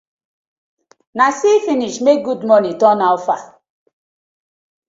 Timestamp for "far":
3.25-3.41